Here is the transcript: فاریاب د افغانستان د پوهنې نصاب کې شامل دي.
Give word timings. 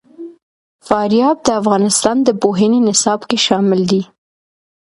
فاریاب 0.87 1.37
د 1.45 1.49
افغانستان 1.61 2.17
د 2.23 2.29
پوهنې 2.41 2.79
نصاب 2.87 3.19
کې 3.29 3.37
شامل 3.45 3.81
دي. 3.91 4.01